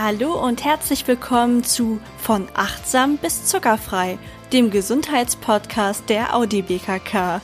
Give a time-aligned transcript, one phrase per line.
[0.00, 4.16] Hallo und herzlich willkommen zu Von achtsam bis zuckerfrei,
[4.52, 7.40] dem Gesundheitspodcast der Audi BKK.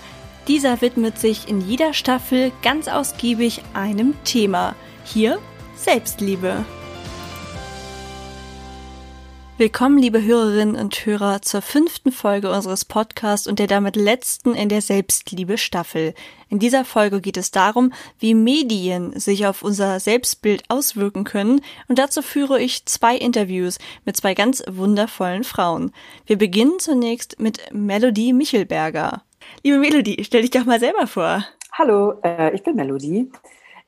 [0.47, 4.77] Dieser widmet sich in jeder Staffel ganz ausgiebig einem Thema.
[5.03, 5.41] Hier
[5.75, 6.65] Selbstliebe.
[9.57, 14.69] Willkommen, liebe Hörerinnen und Hörer, zur fünften Folge unseres Podcasts und der damit letzten in
[14.69, 16.15] der Selbstliebe-Staffel.
[16.49, 22.01] In dieser Folge geht es darum, wie Medien sich auf unser Selbstbild auswirken können und
[22.01, 25.93] dazu führe ich zwei Interviews mit zwei ganz wundervollen Frauen.
[26.27, 29.23] Wir beginnen zunächst mit Melodie Michelberger.
[29.63, 31.45] Liebe Melodie, stell dich doch mal selber vor.
[31.71, 33.31] Hallo, äh, ich bin Melodie.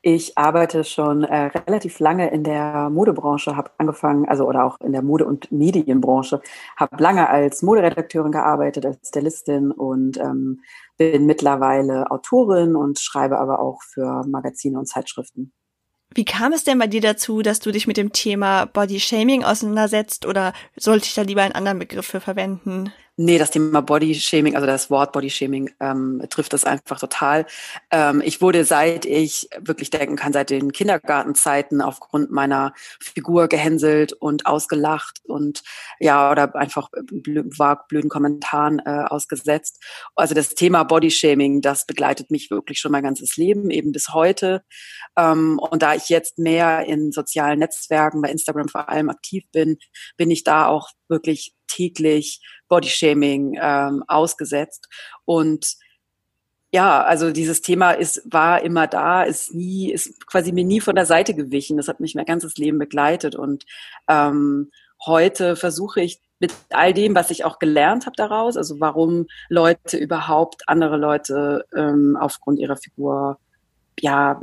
[0.01, 4.91] Ich arbeite schon äh, relativ lange in der Modebranche, habe angefangen, also oder auch in
[4.93, 6.41] der Mode- und Medienbranche,
[6.77, 10.61] habe lange als Moderedakteurin gearbeitet, als Stylistin und ähm,
[10.97, 15.51] bin mittlerweile Autorin und schreibe aber auch für Magazine und Zeitschriften.
[16.17, 19.43] Wie kam es denn bei dir dazu, dass du dich mit dem Thema Body Shaming
[19.43, 22.91] auseinandersetzt oder sollte ich da lieber einen anderen Begriff für verwenden?
[23.19, 27.47] Nee, das Thema Bodyshaming, also das Wort Bodyshaming ähm, trifft das einfach total.
[27.89, 34.13] Ähm, ich wurde seit ich wirklich denken kann, seit den Kindergartenzeiten aufgrund meiner Figur gehänselt
[34.13, 35.63] und ausgelacht und
[35.99, 37.41] ja, oder einfach blö
[37.89, 39.83] blöden Kommentaren äh, ausgesetzt.
[40.15, 44.61] Also das Thema Bodyshaming, das begleitet mich wirklich schon mein ganzes Leben, eben bis heute.
[45.17, 49.77] Ähm, und da ich jetzt mehr in sozialen Netzwerken, bei Instagram vor allem aktiv bin,
[50.17, 54.87] bin ich da auch wirklich täglich Bodyshaming ähm, ausgesetzt.
[55.25, 55.75] Und
[56.73, 60.95] ja, also dieses Thema ist, war immer da, ist nie, ist quasi mir nie von
[60.95, 61.77] der Seite gewichen.
[61.77, 63.35] Das hat mich mein ganzes Leben begleitet.
[63.35, 63.65] Und
[64.09, 64.71] ähm,
[65.05, 69.97] heute versuche ich mit all dem, was ich auch gelernt habe daraus, also warum Leute
[69.97, 73.39] überhaupt andere Leute ähm, aufgrund ihrer Figur
[73.99, 74.39] ja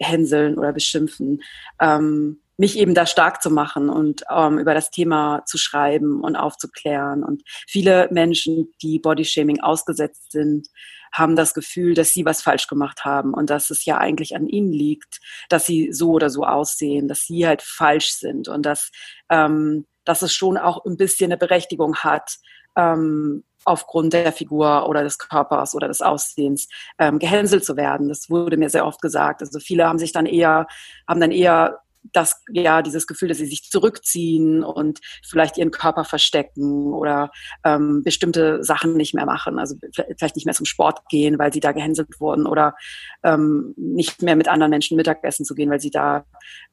[0.00, 1.42] hänseln oder beschimpfen,
[1.80, 6.36] ähm, mich eben da stark zu machen und ähm, über das Thema zu schreiben und
[6.36, 7.24] aufzuklären.
[7.24, 10.68] Und viele Menschen, die Bodyshaming ausgesetzt sind,
[11.12, 14.46] haben das Gefühl, dass sie was falsch gemacht haben und dass es ja eigentlich an
[14.46, 18.90] ihnen liegt, dass sie so oder so aussehen, dass sie halt falsch sind und dass,
[19.28, 22.36] ähm, dass es schon auch ein bisschen eine Berechtigung hat,
[22.76, 26.68] ähm, aufgrund der Figur oder des Körpers oder des Aussehens
[26.98, 28.08] ähm, gehänselt zu werden.
[28.08, 29.40] Das wurde mir sehr oft gesagt.
[29.40, 30.66] Also viele haben sich dann eher,
[31.06, 36.04] haben dann eher das, ja, dieses Gefühl, dass sie sich zurückziehen und vielleicht ihren Körper
[36.04, 37.30] verstecken oder
[37.64, 39.76] ähm, bestimmte Sachen nicht mehr machen, also
[40.18, 42.74] vielleicht nicht mehr zum Sport gehen, weil sie da gehänselt wurden oder
[43.22, 46.24] ähm, nicht mehr mit anderen Menschen Mittagessen zu gehen, weil sie da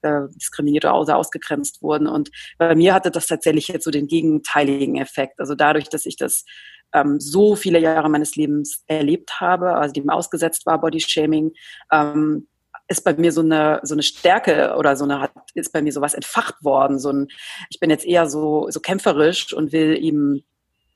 [0.01, 2.07] äh, diskriminiert oder ausgegrenzt wurden.
[2.07, 5.39] Und bei mir hatte das tatsächlich jetzt so den gegenteiligen Effekt.
[5.39, 6.45] Also dadurch, dass ich das
[6.93, 11.53] ähm, so viele Jahre meines Lebens erlebt habe, also dem ausgesetzt war, Bodyshaming,
[11.91, 12.47] ähm,
[12.87, 16.15] ist bei mir so eine so eine Stärke oder so eine ist bei mir sowas
[16.15, 16.99] entfacht worden.
[16.99, 17.27] So ein,
[17.69, 20.43] ich bin jetzt eher so so kämpferisch und will ihm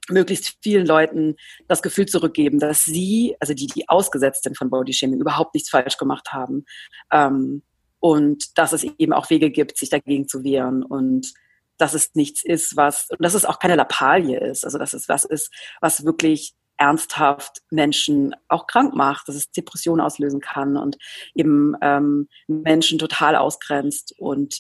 [0.09, 1.35] möglichst vielen Leuten
[1.67, 5.97] das Gefühl zurückgeben, dass sie, also die, die ausgesetzt sind von Bodyshaming, überhaupt nichts falsch
[5.97, 6.65] gemacht haben.
[7.11, 7.63] Ähm,
[7.99, 11.33] und dass es eben auch Wege gibt, sich dagegen zu wehren und
[11.77, 15.09] dass es nichts ist, was, und dass es auch keine Lappalie ist, also dass es
[15.09, 15.51] was ist,
[15.81, 20.97] was wirklich ernsthaft Menschen auch krank macht, dass es Depressionen auslösen kann und
[21.35, 24.13] eben ähm, Menschen total ausgrenzt.
[24.17, 24.59] Und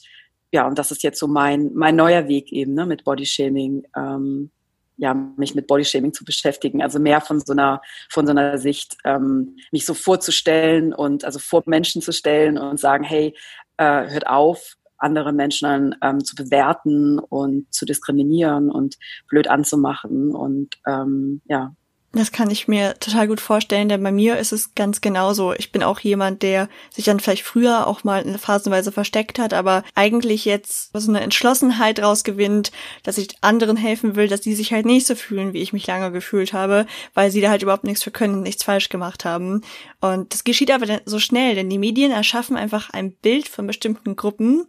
[0.51, 4.51] ja, und das ist jetzt so mein, mein neuer Weg eben, ne, mit Bodyshaming, ähm,
[4.97, 6.83] ja, mich mit Bodyshaming zu beschäftigen.
[6.83, 11.39] Also mehr von so einer, von so einer Sicht, ähm, mich so vorzustellen und also
[11.39, 13.35] vor Menschen zu stellen und sagen, hey,
[13.77, 18.97] äh, hört auf, andere Menschen ähm, zu bewerten und zu diskriminieren und
[19.27, 21.73] blöd anzumachen und ähm, ja,
[22.15, 25.53] das kann ich mir total gut vorstellen, denn bei mir ist es ganz genauso.
[25.53, 29.51] Ich bin auch jemand, der sich dann vielleicht früher auch mal in Phasenweise versteckt hat,
[29.51, 32.71] aber eigentlich jetzt so eine Entschlossenheit rausgewinnt,
[33.01, 35.87] dass ich anderen helfen will, dass die sich halt nicht so fühlen, wie ich mich
[35.87, 36.85] lange gefühlt habe,
[37.15, 39.61] weil sie da halt überhaupt nichts für können, nichts falsch gemacht haben.
[39.99, 44.15] Und das geschieht aber so schnell, denn die Medien erschaffen einfach ein Bild von bestimmten
[44.15, 44.67] Gruppen,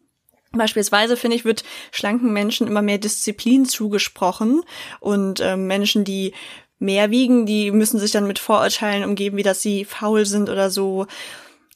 [0.58, 4.62] Beispielsweise finde ich, wird schlanken Menschen immer mehr Disziplin zugesprochen
[5.00, 6.32] und äh, Menschen, die
[6.78, 10.70] mehr wiegen, die müssen sich dann mit Vorurteilen umgeben, wie dass sie faul sind oder
[10.70, 11.06] so.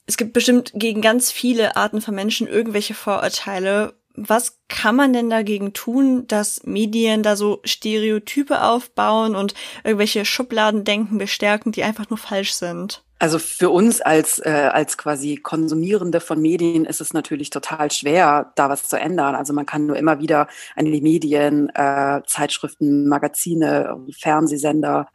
[0.06, 3.94] Es gibt bestimmt gegen ganz viele Arten von Menschen irgendwelche Vorurteile.
[4.14, 9.54] Was kann man denn dagegen tun, dass Medien da so Stereotype aufbauen und
[9.84, 13.04] irgendwelche Schubladendenken bestärken, die einfach nur falsch sind?
[13.20, 18.52] Also für uns als, äh, als quasi Konsumierende von Medien ist es natürlich total schwer,
[18.54, 19.34] da was zu ändern.
[19.34, 25.08] Also man kann nur immer wieder an die Medien, äh, Zeitschriften, Magazine, Fernsehsender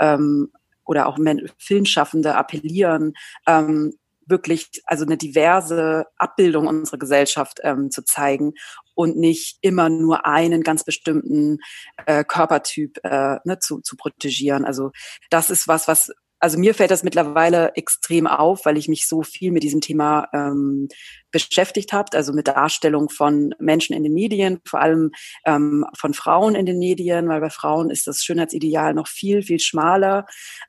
[0.00, 0.50] ähm,
[0.84, 1.16] oder auch
[1.58, 3.14] Filmschaffende appellieren,
[3.46, 3.94] ähm,
[4.26, 8.54] wirklich also eine diverse Abbildung unserer Gesellschaft ähm, zu zeigen
[8.94, 11.58] und nicht immer nur einen ganz bestimmten
[12.06, 14.64] äh, Körpertyp äh, ne, zu, zu protegieren.
[14.64, 14.92] Also
[15.30, 16.10] das ist was, was
[16.44, 20.28] also mir fällt das mittlerweile extrem auf, weil ich mich so viel mit diesem Thema
[20.34, 20.88] ähm,
[21.30, 25.12] beschäftigt habe, also mit Darstellung von Menschen in den Medien, vor allem
[25.46, 29.58] ähm, von Frauen in den Medien, weil bei Frauen ist das Schönheitsideal noch viel, viel
[29.58, 30.26] schmaler.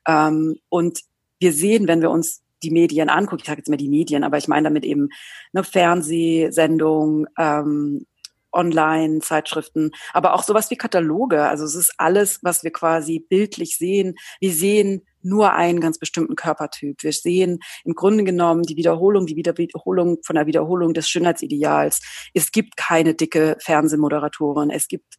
[0.08, 1.00] Ähm, und
[1.40, 4.38] wir sehen, wenn wir uns die Medien angucken, ich sage jetzt mal die Medien, aber
[4.38, 5.10] ich meine damit eben
[5.52, 8.06] eine Fernsehsendung, ähm,
[8.56, 11.42] Online-Zeitschriften, aber auch sowas wie Kataloge.
[11.42, 14.14] Also es ist alles, was wir quasi bildlich sehen.
[14.40, 17.02] Wir sehen nur einen ganz bestimmten Körpertyp.
[17.02, 22.00] Wir sehen im Grunde genommen die Wiederholung, die Wiederholung von der Wiederholung des Schönheitsideals.
[22.34, 24.70] Es gibt keine dicke Fernsehmoderatorin.
[24.70, 25.16] Es gibt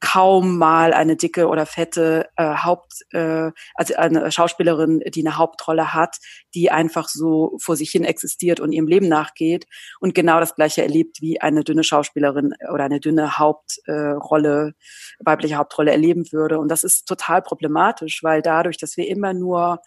[0.00, 5.92] kaum mal eine dicke oder fette äh, Haupt, äh, also eine Schauspielerin, die eine Hauptrolle
[5.92, 6.18] hat,
[6.54, 9.66] die einfach so vor sich hin existiert und ihrem Leben nachgeht
[10.00, 15.56] und genau das gleiche erlebt, wie eine dünne Schauspielerin oder eine dünne Hauptrolle, äh, weibliche
[15.56, 16.58] Hauptrolle erleben würde.
[16.58, 19.80] Und das ist total problematisch, weil dadurch, dass wir immer nur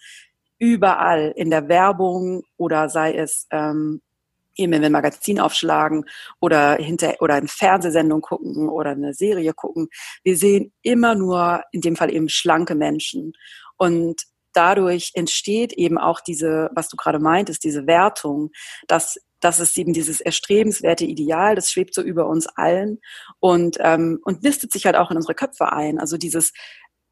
[0.58, 4.00] überall in der Werbung oder sei es ähm,
[4.56, 6.04] eben wenn wir ein Magazin aufschlagen
[6.40, 9.88] oder hinter oder eine Fernsehsendung gucken oder eine Serie gucken,
[10.22, 13.32] wir sehen immer nur in dem Fall eben schlanke Menschen
[13.76, 14.22] und
[14.52, 18.50] dadurch entsteht eben auch diese, was du gerade meintest, diese Wertung,
[18.86, 23.00] dass das ist eben dieses erstrebenswerte Ideal, das schwebt so über uns allen
[23.40, 25.98] und, ähm, und nistet sich halt auch in unsere Köpfe ein.
[25.98, 26.52] Also dieses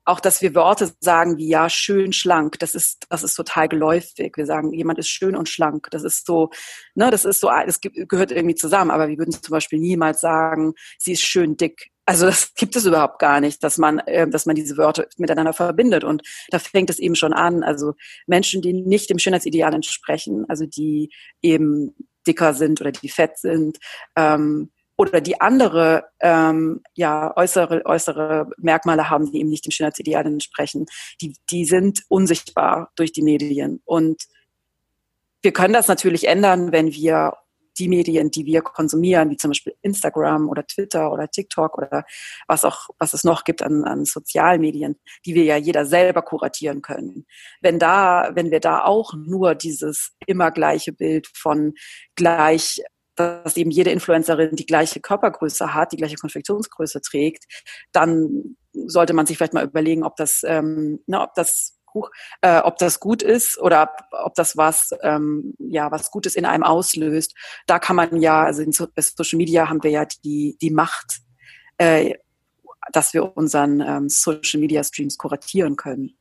[0.04, 4.32] auch, dass wir Worte sagen wie ja, schön, schlank, das ist, das ist total geläufig.
[4.36, 5.88] Wir sagen, jemand ist schön und schlank.
[5.90, 6.50] Das ist so,
[6.94, 8.90] ne, das ist so, das gehört irgendwie zusammen.
[8.90, 11.90] Aber wir würden zum Beispiel niemals sagen, sie ist schön dick.
[12.06, 15.52] Also das gibt es überhaupt gar nicht, dass man, äh, dass man diese Wörter miteinander
[15.52, 16.02] verbindet.
[16.02, 17.62] Und da fängt es eben schon an.
[17.62, 17.94] Also
[18.26, 21.10] Menschen, die nicht dem Schönheitsideal entsprechen, also die
[21.42, 21.94] eben
[22.26, 23.78] dicker sind oder die fett sind,
[24.16, 24.70] ähm,
[25.00, 30.84] oder die andere ähm, ja äußere äußere Merkmale haben, die eben nicht dem Schönheitsideal entsprechen,
[31.22, 34.24] die die sind unsichtbar durch die Medien und
[35.42, 37.32] wir können das natürlich ändern, wenn wir
[37.78, 42.04] die Medien, die wir konsumieren, wie zum Beispiel Instagram oder Twitter oder TikTok oder
[42.46, 46.82] was auch, was es noch gibt an, an Sozialmedien, die wir ja jeder selber kuratieren
[46.82, 47.24] können.
[47.62, 51.72] Wenn da, wenn wir da auch nur dieses immer gleiche Bild von
[52.16, 52.82] gleich
[53.20, 57.44] dass eben jede Influencerin die gleiche Körpergröße hat, die gleiche Konfektionsgröße trägt,
[57.92, 61.76] dann sollte man sich vielleicht mal überlegen, ob das, ähm, ne, ob das
[62.40, 66.62] äh, ob das gut ist oder ob das was, ähm, ja, was Gutes in einem
[66.62, 67.34] auslöst.
[67.66, 71.20] Da kann man ja, also in Social Media haben wir ja die, die Macht,
[71.78, 72.14] äh,
[72.92, 76.16] dass wir unseren ähm, Social Media Streams kuratieren können.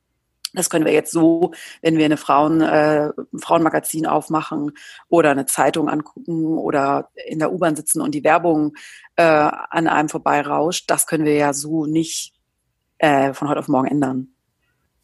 [0.52, 1.52] Das können wir jetzt so,
[1.82, 4.72] wenn wir eine Frauen, äh, ein Frauenmagazin aufmachen
[5.08, 8.74] oder eine Zeitung angucken oder in der U-Bahn sitzen und die Werbung
[9.16, 10.90] äh, an einem vorbeirauscht.
[10.90, 12.32] Das können wir ja so nicht
[12.98, 14.28] äh, von heute auf morgen ändern.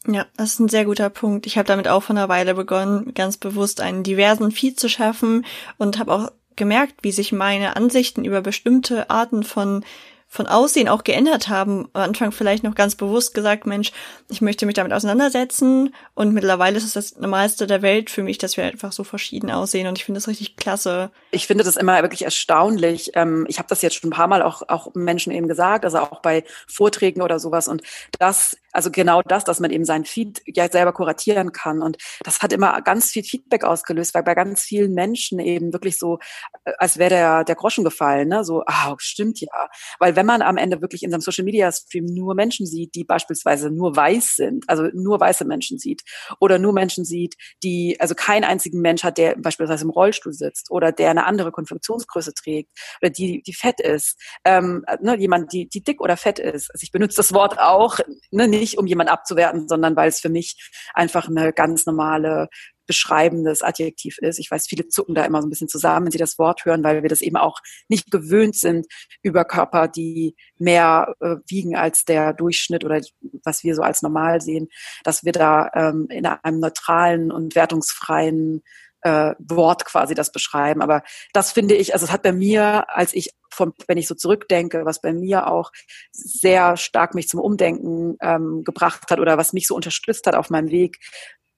[0.05, 1.45] Ja, das ist ein sehr guter Punkt.
[1.45, 5.45] Ich habe damit auch von einer Weile begonnen, ganz bewusst einen diversen Feed zu schaffen
[5.77, 9.83] und habe auch gemerkt, wie sich meine Ansichten über bestimmte Arten von
[10.29, 11.87] von Aussehen auch geändert haben.
[11.93, 13.91] Am Anfang vielleicht noch ganz bewusst gesagt, Mensch,
[14.29, 15.95] ich möchte mich damit auseinandersetzen.
[16.15, 19.49] Und mittlerweile ist es das Normalste der Welt für mich, dass wir einfach so verschieden
[19.49, 19.87] aussehen.
[19.87, 21.11] Und ich finde das richtig klasse.
[21.31, 23.11] Ich finde das immer wirklich erstaunlich.
[23.15, 25.99] Ähm, ich habe das jetzt schon ein paar Mal auch, auch Menschen eben gesagt, also
[25.99, 27.69] auch bei Vorträgen oder sowas.
[27.69, 27.81] Und
[28.19, 31.81] das also genau das, dass man eben sein Feed ja selber kuratieren kann.
[31.81, 35.97] Und das hat immer ganz viel Feedback ausgelöst, weil bei ganz vielen Menschen eben wirklich
[35.97, 36.19] so,
[36.65, 38.43] äh, als wäre der, der Groschen gefallen, ne?
[38.43, 39.69] So, ah, stimmt ja.
[39.99, 43.03] Weil wenn man am Ende wirklich in seinem Social Media Stream nur Menschen sieht, die
[43.03, 46.03] beispielsweise nur weiß sind, also nur weiße Menschen sieht,
[46.39, 50.71] oder nur Menschen sieht, die, also keinen einzigen Mensch hat, der beispielsweise im Rollstuhl sitzt
[50.71, 52.69] oder der eine andere Konfektionsgröße trägt
[53.01, 56.69] oder die, die fett ist, ähm, ne, jemand, die, die dick oder fett ist.
[56.71, 57.99] Also ich benutze das Wort auch,
[58.31, 62.49] ne, nicht um jemanden abzuwerten, sondern weil es für mich einfach eine ganz normale
[62.87, 64.39] beschreibendes Adjektiv ist.
[64.39, 66.83] Ich weiß, viele zucken da immer so ein bisschen zusammen, wenn sie das Wort hören,
[66.83, 67.59] weil wir das eben auch
[67.89, 68.87] nicht gewöhnt sind
[69.21, 73.01] über Körper, die mehr äh, wiegen als der Durchschnitt oder
[73.43, 74.69] was wir so als normal sehen,
[75.03, 78.63] dass wir da ähm, in einem neutralen und wertungsfreien
[79.07, 80.81] äh, Wort quasi das beschreiben.
[80.81, 84.15] Aber das finde ich, also es hat bei mir, als ich von, wenn ich so
[84.15, 85.71] zurückdenke, was bei mir auch
[86.11, 90.49] sehr stark mich zum Umdenken ähm, gebracht hat oder was mich so unterstützt hat auf
[90.49, 90.97] meinem Weg,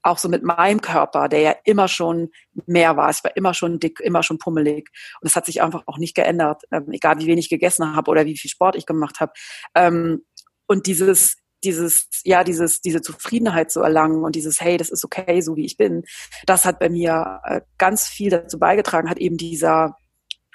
[0.04, 2.30] auch so mit meinem Körper, der ja immer schon
[2.68, 3.10] mehr war.
[3.10, 4.90] Ich war immer schon dick, immer schon pummelig.
[5.20, 8.12] Und es hat sich einfach auch nicht geändert, ähm, egal wie wenig ich gegessen habe
[8.12, 9.34] oder wie viel Sport ich gemacht habe.
[9.76, 10.24] Ähm,
[10.68, 15.42] und dieses, dieses, ja, dieses, diese Zufriedenheit zu erlangen und dieses, hey, das ist okay,
[15.42, 16.04] so wie ich bin,
[16.46, 19.96] das hat bei mir äh, ganz viel dazu beigetragen, hat eben dieser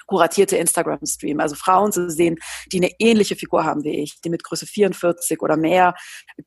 [0.07, 1.39] kuratierte Instagram-Stream.
[1.39, 2.37] Also Frauen zu sehen,
[2.71, 5.95] die eine ähnliche Figur haben wie ich, die mit Größe 44 oder mehr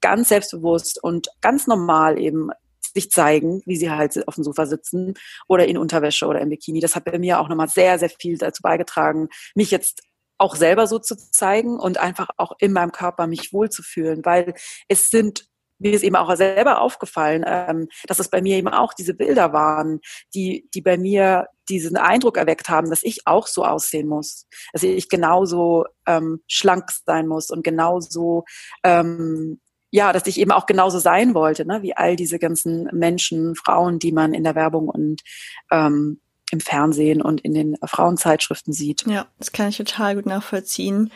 [0.01, 2.51] ganz selbstbewusst und ganz normal eben
[2.95, 5.15] sich zeigen, wie sie halt auf dem Sofa sitzen
[5.47, 6.81] oder in Unterwäsche oder im Bikini.
[6.81, 10.03] Das hat bei mir auch nochmal sehr, sehr viel dazu beigetragen, mich jetzt
[10.39, 14.55] auch selber so zu zeigen und einfach auch in meinem Körper mich wohlzufühlen, weil
[14.89, 15.49] es sind
[15.81, 19.53] mir ist eben auch selber aufgefallen, ähm, dass es bei mir eben auch diese Bilder
[19.53, 20.01] waren,
[20.35, 24.83] die, die bei mir diesen Eindruck erweckt haben, dass ich auch so aussehen muss, dass
[24.83, 28.45] ich genauso ähm, schlank sein muss und genauso
[28.83, 33.55] ähm, ja, dass ich eben auch genauso sein wollte, ne, wie all diese ganzen Menschen,
[33.57, 35.23] Frauen, die man in der Werbung und
[35.71, 39.05] ähm, im Fernsehen und in den Frauenzeitschriften sieht.
[39.07, 41.13] Ja, das kann ich total gut nachvollziehen.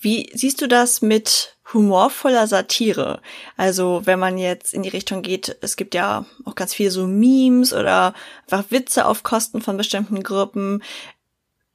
[0.00, 3.20] Wie siehst du das mit humorvoller Satire?
[3.56, 7.06] Also wenn man jetzt in die Richtung geht, es gibt ja auch ganz viele so
[7.06, 8.14] Memes oder
[8.48, 10.82] einfach Witze auf Kosten von bestimmten Gruppen.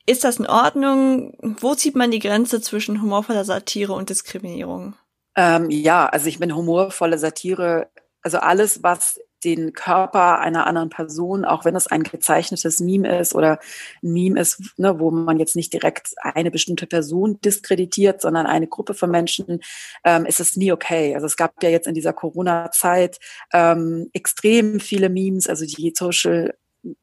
[0.05, 1.33] Ist das in Ordnung?
[1.59, 4.95] Wo zieht man die Grenze zwischen humorvoller Satire und Diskriminierung?
[5.35, 7.89] Ähm, ja, also ich bin humorvolle Satire,
[8.21, 13.35] also alles, was den Körper einer anderen Person, auch wenn es ein gezeichnetes Meme ist
[13.35, 13.59] oder
[14.01, 18.67] ein Meme ist, ne, wo man jetzt nicht direkt eine bestimmte Person diskreditiert, sondern eine
[18.67, 19.59] Gruppe von Menschen,
[20.03, 21.15] ähm, ist es nie okay.
[21.15, 23.19] Also es gab ja jetzt in dieser Corona-Zeit
[23.53, 26.53] ähm, extrem viele Memes, also die Social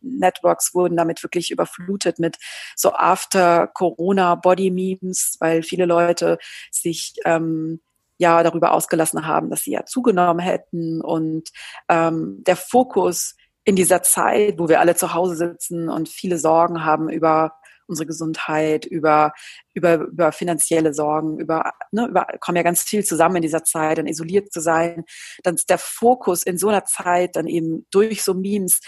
[0.01, 2.37] Networks wurden damit wirklich überflutet mit
[2.77, 6.39] so After Corona Body Memes, weil viele Leute
[6.71, 7.81] sich ähm,
[8.21, 11.01] ja darüber ausgelassen haben, dass sie ja zugenommen hätten.
[11.01, 11.49] Und
[11.89, 13.35] ähm, der Fokus
[13.65, 17.53] in dieser Zeit, wo wir alle zu Hause sitzen und viele Sorgen haben über
[17.87, 19.33] unsere Gesundheit, über,
[19.75, 23.99] über, über finanzielle Sorgen, über, ne, über, kommen ja ganz viel zusammen in dieser Zeit,
[23.99, 25.05] dann isoliert zu sein,
[25.43, 28.81] dann ist der Fokus in so einer Zeit dann eben durch so Memes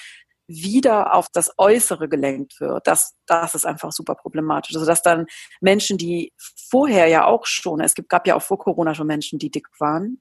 [0.53, 4.75] wieder auf das Äußere gelenkt wird, das, das ist einfach super problematisch.
[4.75, 5.27] Also dass dann
[5.61, 6.33] Menschen, die
[6.71, 10.21] vorher ja auch schon, es gab ja auch vor Corona schon Menschen, die dick waren,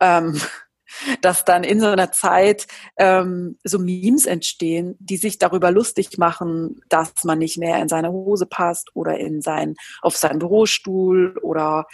[0.00, 0.40] ähm,
[1.20, 6.80] dass dann in so einer Zeit ähm, so Memes entstehen, die sich darüber lustig machen,
[6.88, 11.86] dass man nicht mehr in seine Hose passt oder in sein, auf seinen Bürostuhl oder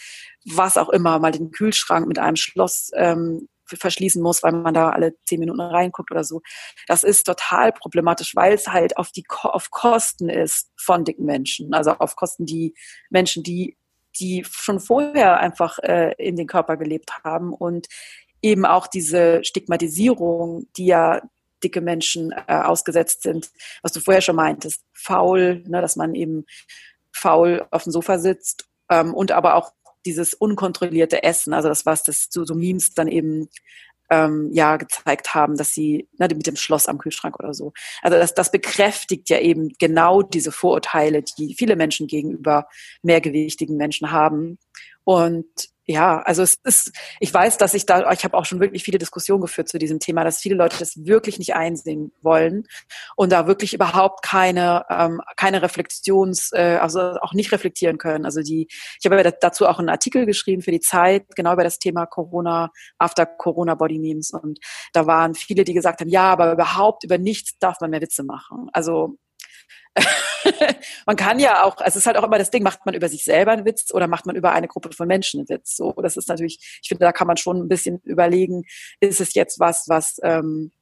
[0.44, 4.90] was auch immer, mal den Kühlschrank mit einem Schloss ähm, verschließen muss, weil man da
[4.90, 6.40] alle zehn Minuten reinguckt oder so.
[6.86, 11.74] Das ist total problematisch, weil es halt auf die auf Kosten ist von dicken Menschen,
[11.74, 12.74] also auf Kosten die
[13.10, 13.76] Menschen, die
[14.20, 17.88] die schon vorher einfach äh, in den Körper gelebt haben und
[18.42, 21.22] eben auch diese Stigmatisierung, die ja
[21.62, 23.50] dicke Menschen äh, ausgesetzt sind,
[23.82, 26.44] was du vorher schon meintest, faul, ne, dass man eben
[27.12, 29.72] faul auf dem Sofa sitzt ähm, und aber auch
[30.06, 33.48] dieses unkontrollierte Essen, also das, was das so, so Memes dann eben
[34.10, 37.72] ähm, ja gezeigt haben, dass sie na, mit dem Schloss am Kühlschrank oder so.
[38.02, 42.68] Also das, das bekräftigt ja eben genau diese Vorurteile, die viele Menschen gegenüber
[43.02, 44.58] mehrgewichtigen Menschen haben.
[45.04, 45.46] Und
[45.86, 48.98] ja, also es ist, ich weiß, dass ich da, ich habe auch schon wirklich viele
[48.98, 52.66] Diskussionen geführt zu diesem Thema, dass viele Leute das wirklich nicht einsehen wollen
[53.16, 58.24] und da wirklich überhaupt keine, ähm, keine Reflexions, äh, also auch nicht reflektieren können.
[58.24, 58.66] Also die,
[58.98, 62.06] ich habe ja dazu auch einen Artikel geschrieben für die Zeit, genau über das Thema
[62.06, 64.60] Corona, After Corona Body Memes und
[64.94, 68.24] da waren viele, die gesagt haben, ja, aber überhaupt über nichts darf man mehr Witze
[68.24, 68.70] machen.
[68.72, 69.18] Also
[71.06, 73.08] man kann ja auch, also es ist halt auch immer das Ding, macht man über
[73.08, 75.76] sich selber einen Witz oder macht man über eine Gruppe von Menschen einen Witz?
[75.76, 78.64] So, das ist natürlich, ich finde, da kann man schon ein bisschen überlegen,
[79.00, 80.72] ist es jetzt was, was, ähm,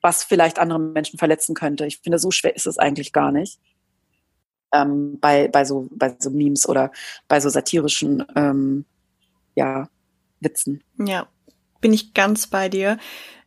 [0.00, 1.86] was vielleicht andere Menschen verletzen könnte?
[1.86, 3.58] Ich finde, so schwer ist es eigentlich gar nicht.
[4.72, 6.90] Ähm, bei, bei, so, bei so Memes oder
[7.28, 8.84] bei so satirischen ähm,
[9.54, 9.88] ja,
[10.40, 10.82] Witzen.
[10.98, 11.28] Ja,
[11.80, 12.98] bin ich ganz bei dir.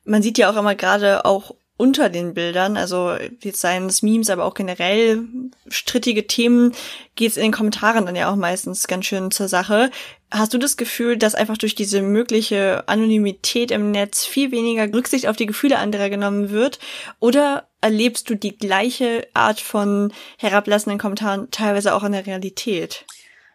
[0.05, 4.31] Man sieht ja auch immer gerade auch unter den Bildern, also jetzt seien es Memes,
[4.31, 5.23] aber auch generell
[5.67, 6.73] strittige Themen,
[7.15, 9.91] geht es in den Kommentaren dann ja auch meistens ganz schön zur Sache.
[10.31, 15.27] Hast du das Gefühl, dass einfach durch diese mögliche Anonymität im Netz viel weniger Rücksicht
[15.27, 16.79] auf die Gefühle anderer genommen wird?
[17.19, 23.05] Oder erlebst du die gleiche Art von herablassenden Kommentaren teilweise auch in der Realität?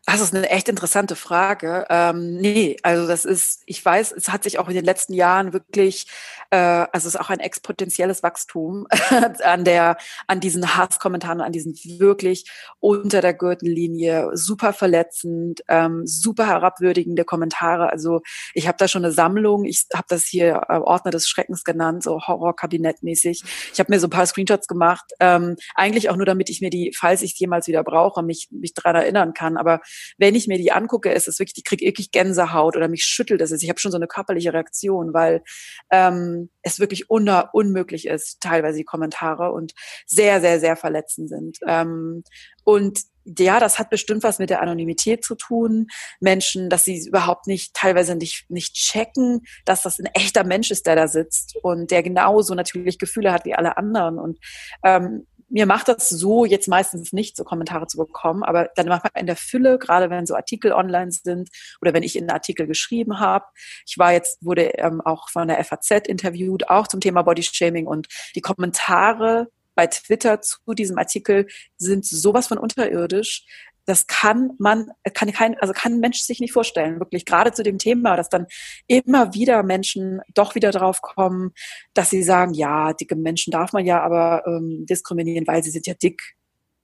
[0.05, 1.87] Das ist eine echt interessante Frage.
[1.89, 5.53] Ähm, nee, also das ist, ich weiß, es hat sich auch in den letzten Jahren
[5.53, 6.09] wirklich,
[6.51, 8.89] äh, also es ist auch ein exponentielles Wachstum
[9.45, 16.49] an der, an diesen Hasskommentaren, an diesen wirklich unter der Gürtellinie, super verletzend, ähm, super
[16.49, 17.89] herabwürdigende Kommentare.
[17.91, 18.23] Also
[18.55, 22.03] ich habe da schon eine Sammlung, ich habe das hier äh, Ordner des Schreckens genannt,
[22.03, 23.45] so Horrorkabinettmäßig.
[23.73, 26.71] Ich habe mir so ein paar Screenshots gemacht, ähm, eigentlich auch nur, damit ich mir
[26.71, 29.57] die, falls ich jemals wieder brauche, mich, mich daran erinnern kann.
[29.57, 29.81] Aber
[30.19, 33.41] wenn ich mir die angucke, ist es wirklich, die kriege wirklich Gänsehaut oder mich schüttelt
[33.41, 33.51] es.
[33.53, 35.43] Ich habe schon so eine körperliche Reaktion, weil
[35.91, 39.73] ähm, es wirklich un unmöglich ist, teilweise die Kommentare und
[40.07, 41.59] sehr, sehr, sehr verletzend sind.
[41.67, 42.25] Ähm,
[42.65, 45.87] und ja, das hat bestimmt was mit der Anonymität zu tun.
[46.21, 50.87] Menschen, dass sie überhaupt nicht, teilweise nicht, nicht checken, dass das ein echter Mensch ist,
[50.87, 54.19] der da sitzt und der genauso natürlich Gefühle hat wie alle anderen.
[54.19, 54.39] Und
[54.85, 59.05] ähm, mir macht das so jetzt meistens nicht, so Kommentare zu bekommen, aber dann macht
[59.05, 62.31] man in der Fülle, gerade wenn so Artikel online sind oder wenn ich in einen
[62.31, 63.45] Artikel geschrieben habe.
[63.87, 67.87] Ich war jetzt, wurde ähm, auch von der FAZ interviewt, auch zum Thema Body Shaming
[67.87, 73.45] und die Kommentare bei Twitter zu diesem Artikel sind sowas von unterirdisch.
[73.87, 77.63] Das kann man, kann kein, also kann ein Mensch sich nicht vorstellen, wirklich gerade zu
[77.63, 78.47] dem Thema, dass dann
[78.87, 81.53] immer wieder Menschen doch wieder drauf kommen,
[81.95, 85.87] dass sie sagen, ja, dicke Menschen darf man ja aber ähm, diskriminieren, weil sie sind
[85.87, 86.21] ja dick.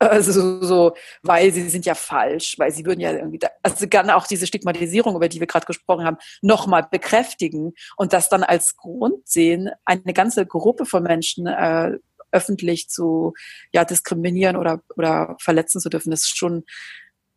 [0.01, 3.89] Also so, so, weil sie sind ja falsch, weil sie würden ja irgendwie, da, also
[3.89, 8.45] gerne auch diese Stigmatisierung, über die wir gerade gesprochen haben, nochmal bekräftigen und das dann
[8.45, 11.99] als Grund sehen, eine ganze Gruppe von Menschen äh,
[12.33, 13.35] öffentlich zu
[13.73, 16.65] ja, diskriminieren oder, oder verletzen zu dürfen, ist schon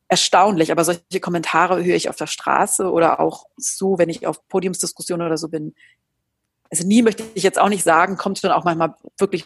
[0.07, 0.71] erstaunlich.
[0.71, 5.25] Aber solche Kommentare höre ich auf der Straße oder auch so, wenn ich auf Podiumsdiskussionen
[5.25, 5.74] oder so bin.
[6.69, 9.45] Also nie möchte ich jetzt auch nicht sagen, kommt schon auch manchmal wirklich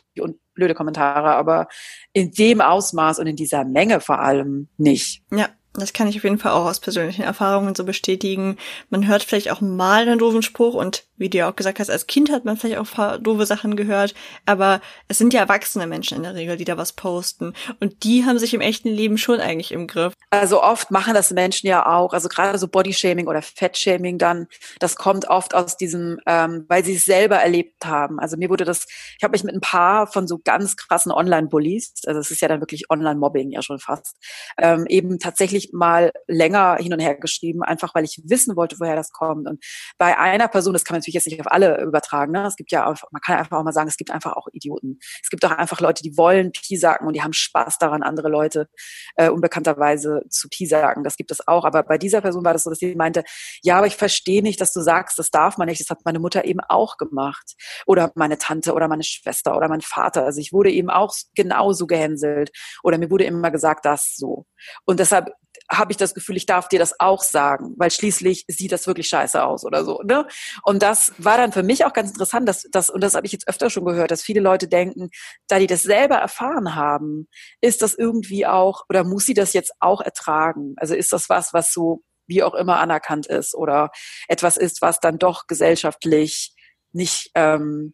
[0.54, 1.68] blöde Kommentare, aber
[2.14, 5.24] in dem Ausmaß und in dieser Menge vor allem nicht.
[5.32, 8.58] Ja, das kann ich auf jeden Fall auch aus persönlichen Erfahrungen so bestätigen.
[8.90, 11.90] Man hört vielleicht auch mal einen doofen Spruch und wie du ja auch gesagt hast,
[11.90, 14.14] als Kind hat man vielleicht auch ein paar doofe Sachen gehört,
[14.46, 18.26] aber es sind ja erwachsene Menschen in der Regel, die da was posten und die
[18.26, 20.14] haben sich im echten Leben schon eigentlich im Griff.
[20.30, 24.48] Also oft machen das Menschen ja auch, also gerade so Bodyshaming oder Fettshaming dann,
[24.80, 28.20] das kommt oft aus diesem, ähm, weil sie es selber erlebt haben.
[28.20, 28.86] Also mir wurde das,
[29.18, 32.48] ich habe mich mit ein paar von so ganz krassen Online-Bullies, also es ist ja
[32.48, 34.18] dann wirklich Online-Mobbing ja schon fast,
[34.58, 38.96] ähm, eben tatsächlich mal länger hin und her geschrieben, einfach weil ich wissen wollte, woher
[38.96, 39.48] das kommt.
[39.48, 39.64] Und
[39.98, 42.32] bei einer Person, das kann man natürlich jetzt nicht auf alle übertragen.
[42.32, 42.46] Ne?
[42.46, 45.00] Es gibt ja, auch, man kann einfach auch mal sagen, es gibt einfach auch Idioten.
[45.22, 48.68] Es gibt auch einfach Leute, die wollen Piesacken und die haben Spaß daran, andere Leute
[49.16, 51.04] äh, unbekannterweise zu Piesacken.
[51.04, 51.66] Das gibt es auch.
[51.66, 53.24] Aber bei dieser Person war das so, dass sie meinte,
[53.62, 55.82] ja, aber ich verstehe nicht, dass du sagst, das darf man nicht.
[55.82, 57.54] Das hat meine Mutter eben auch gemacht.
[57.86, 60.26] Oder meine Tante oder meine Schwester oder mein Vater.
[60.26, 62.52] Also ich wurde eben auch genauso gehänselt.
[62.84, 64.46] Oder mir wurde immer gesagt, das so.
[64.86, 65.32] Und deshalb
[65.70, 69.08] habe ich das Gefühl, ich darf dir das auch sagen, weil schließlich sieht das wirklich
[69.08, 70.02] scheiße aus oder so.
[70.04, 70.28] Ne?
[70.64, 73.32] Und das war dann für mich auch ganz interessant, dass das und das habe ich
[73.32, 75.10] jetzt öfter schon gehört, dass viele Leute denken,
[75.48, 77.28] da die das selber erfahren haben,
[77.62, 80.74] ist das irgendwie auch oder muss sie das jetzt auch ertragen?
[80.78, 83.92] Also ist das was, was so wie auch immer anerkannt ist oder
[84.28, 86.54] etwas ist, was dann doch gesellschaftlich
[86.92, 87.94] nicht ähm,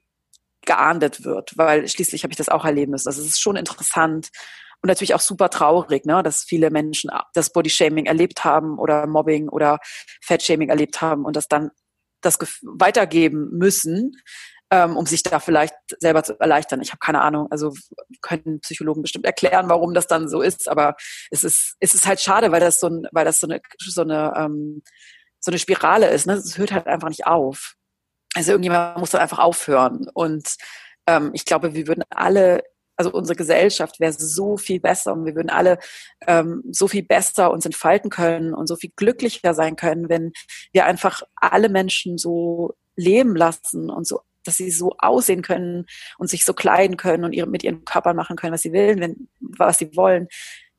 [0.65, 3.07] geahndet wird, weil schließlich habe ich das auch erleben müssen.
[3.07, 4.29] Also es ist schon interessant,
[4.81, 9.49] und natürlich auch super traurig, ne, dass viele Menschen das Bodyshaming erlebt haben oder Mobbing
[9.49, 9.79] oder
[10.23, 11.71] Fatshaming erlebt haben und das dann
[12.21, 14.15] das weitergeben müssen,
[14.71, 16.81] ähm, um sich da vielleicht selber zu erleichtern.
[16.81, 17.73] Ich habe keine Ahnung, also
[18.21, 20.95] können Psychologen bestimmt erklären, warum das dann so ist, aber
[21.29, 24.01] es ist, es ist halt schade, weil das so, ein, weil das so eine, so
[24.01, 24.81] eine, ähm,
[25.39, 26.27] so eine Spirale ist.
[26.27, 26.33] Ne?
[26.33, 27.73] Es hört halt einfach nicht auf.
[28.35, 30.07] Also irgendjemand muss dann einfach aufhören.
[30.13, 30.55] Und
[31.07, 32.63] ähm, ich glaube, wir würden alle
[33.01, 35.79] also unsere Gesellschaft wäre so viel besser und wir würden alle
[36.27, 40.31] ähm, so viel besser uns entfalten können und so viel glücklicher sein können, wenn
[40.71, 45.85] wir einfach alle Menschen so leben lassen und so dass sie so aussehen können
[46.17, 48.99] und sich so kleiden können und ihre, mit ihren Körpern machen können, was sie wollen,
[48.99, 50.29] wenn, was sie wollen.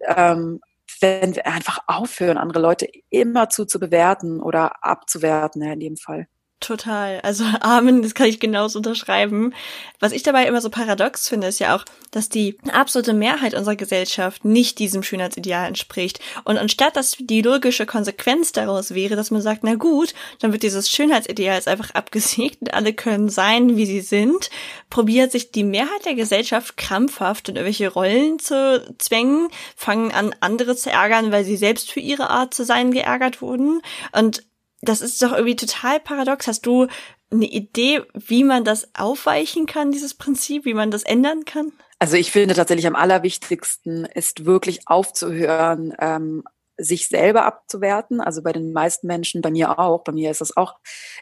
[0.04, 0.60] Ähm,
[1.00, 6.26] wenn wir einfach aufhören, andere Leute immer zu, bewerten oder abzuwerten, ja, in dem Fall.
[6.62, 7.20] Total.
[7.22, 9.52] Also Amen, das kann ich genauso unterschreiben.
[9.98, 13.76] Was ich dabei immer so paradox finde, ist ja auch, dass die absolute Mehrheit unserer
[13.76, 16.20] Gesellschaft nicht diesem Schönheitsideal entspricht.
[16.44, 20.62] Und anstatt dass die logische Konsequenz daraus wäre, dass man sagt, na gut, dann wird
[20.62, 24.50] dieses Schönheitsideal jetzt einfach abgesägt und alle können sein, wie sie sind,
[24.88, 30.76] probiert sich die Mehrheit der Gesellschaft krampfhaft in irgendwelche Rollen zu zwängen, fangen an, andere
[30.76, 33.82] zu ärgern, weil sie selbst für ihre Art zu sein geärgert wurden.
[34.12, 34.44] Und
[34.82, 36.46] das ist doch irgendwie total paradox.
[36.46, 36.88] Hast du
[37.30, 41.72] eine Idee, wie man das aufweichen kann, dieses Prinzip, wie man das ändern kann?
[41.98, 46.42] Also ich finde tatsächlich am allerwichtigsten ist wirklich aufzuhören, ähm,
[46.82, 48.20] sich selber abzuwerten.
[48.20, 50.74] Also bei den meisten Menschen, bei mir auch, bei mir ist das auch,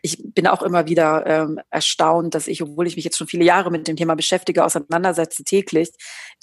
[0.03, 3.45] ich bin auch immer wieder ähm, erstaunt, dass ich, obwohl ich mich jetzt schon viele
[3.45, 5.91] Jahre mit dem Thema beschäftige, auseinandersetze täglich,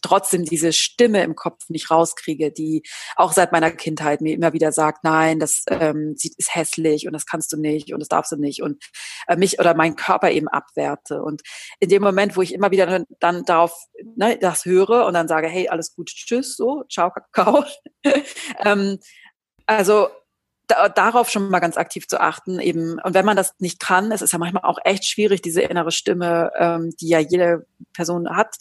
[0.01, 2.83] trotzdem diese Stimme im Kopf nicht rauskriege, die
[3.15, 7.25] auch seit meiner Kindheit mir immer wieder sagt, nein, das ähm, ist hässlich und das
[7.25, 8.83] kannst du nicht und das darfst du nicht und
[9.27, 11.21] äh, mich oder meinen Körper eben abwerte.
[11.21, 11.41] Und
[11.79, 15.27] in dem Moment, wo ich immer wieder dann, dann darauf ne, das höre und dann
[15.27, 17.63] sage, hey, alles gut, tschüss, so, ciao, Kakao,
[18.65, 18.99] ähm,
[19.67, 20.11] Also
[20.67, 24.11] da, darauf schon mal ganz aktiv zu achten eben und wenn man das nicht kann,
[24.11, 28.29] es ist ja manchmal auch echt schwierig, diese innere Stimme, ähm, die ja jede Person
[28.35, 28.55] hat,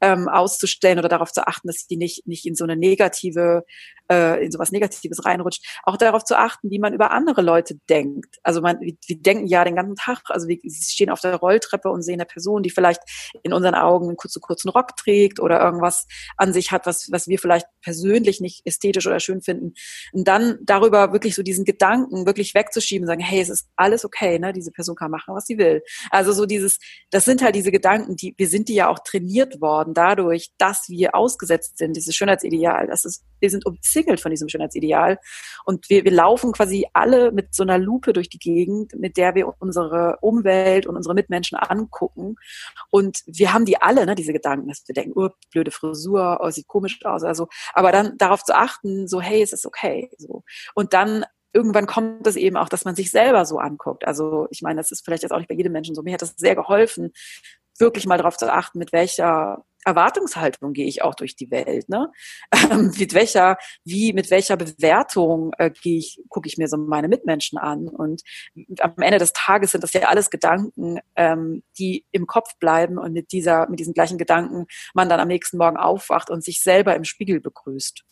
[0.00, 3.64] ähm, auszustellen oder darauf zu achten, dass die nicht nicht in so eine negative
[4.10, 8.38] äh, in sowas Negatives reinrutscht, auch darauf zu achten, wie man über andere Leute denkt.
[8.42, 11.88] Also man, wir, wir denken ja den ganzen Tag, also wir, stehen auf der Rolltreppe
[11.88, 13.00] und sehen eine Person, die vielleicht
[13.42, 17.28] in unseren Augen einen kurzen, kurzen Rock trägt oder irgendwas an sich hat, was, was
[17.28, 19.74] wir vielleicht persönlich nicht ästhetisch oder schön finden.
[20.12, 24.38] Und dann darüber wirklich so diesen Gedanken wirklich wegzuschieben, sagen, hey, es ist alles okay,
[24.38, 24.52] ne?
[24.52, 25.82] Diese Person kann machen, was sie will.
[26.10, 26.78] Also so dieses,
[27.10, 30.88] das sind halt diese Gedanken, die, wir sind die ja auch trainiert worden dadurch, dass
[30.88, 32.86] wir ausgesetzt sind, dieses Schönheitsideal.
[32.86, 35.18] Das ist, wir sind umzingelt von diesem Schönheitsideal.
[35.64, 39.34] Und wir, wir laufen quasi alle mit so einer Lupe durch die Gegend, mit der
[39.34, 42.36] wir unsere Umwelt und unsere Mitmenschen angucken.
[42.90, 46.50] Und wir haben die alle, ne, diese Gedanken, dass wir denken, oh, blöde Frisur, oh,
[46.50, 47.24] sieht komisch aus.
[47.24, 50.10] Also, aber dann darauf zu achten, so, hey, es ist okay.
[50.16, 50.44] So.
[50.74, 54.06] Und dann irgendwann kommt es eben auch, dass man sich selber so anguckt.
[54.06, 56.02] Also ich meine, das ist vielleicht jetzt auch nicht bei jedem Menschen so.
[56.02, 57.12] Mir hat das sehr geholfen,
[57.78, 62.12] wirklich mal darauf zu achten, mit welcher Erwartungshaltung gehe ich auch durch die Welt, ne?
[62.70, 67.08] Ähm, mit welcher, wie, mit welcher Bewertung äh, gehe ich, gucke ich mir so meine
[67.08, 67.88] Mitmenschen an.
[67.88, 68.22] Und
[68.80, 73.12] am Ende des Tages sind das ja alles Gedanken, ähm, die im Kopf bleiben und
[73.12, 76.94] mit dieser, mit diesen gleichen Gedanken man dann am nächsten Morgen aufwacht und sich selber
[76.94, 78.04] im Spiegel begrüßt.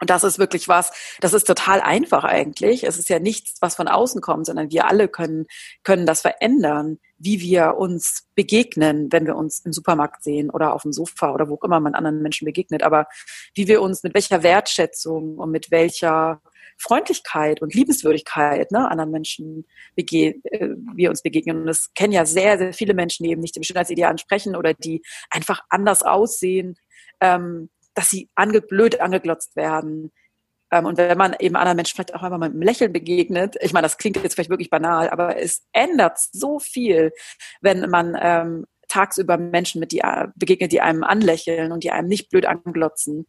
[0.00, 2.84] Und das ist wirklich was, das ist total einfach eigentlich.
[2.84, 5.46] Es ist ja nichts, was von außen kommt, sondern wir alle können,
[5.84, 10.82] können das verändern, wie wir uns begegnen, wenn wir uns im Supermarkt sehen oder auf
[10.82, 12.82] dem Sofa oder wo immer man anderen Menschen begegnet.
[12.82, 13.06] Aber
[13.54, 16.40] wie wir uns mit welcher Wertschätzung und mit welcher
[16.78, 21.62] Freundlichkeit und Liebenswürdigkeit ne, anderen Menschen bege äh, wir uns begegnen.
[21.62, 24.74] Und es kennen ja sehr, sehr viele Menschen, die eben nicht dem Schönheitsideal ansprechen oder
[24.74, 26.76] die einfach anders aussehen.
[27.20, 30.12] Ähm, dass sie ange blöd angeglotzt werden.
[30.70, 33.72] Ähm, und wenn man eben anderen Menschen vielleicht auch einmal mit einem Lächeln begegnet, ich
[33.72, 37.12] meine, das klingt jetzt vielleicht wirklich banal, aber es ändert so viel,
[37.60, 42.08] wenn man ähm, tagsüber Menschen mit die äh, begegnet, die einem anlächeln und die einem
[42.08, 43.26] nicht blöd anglotzen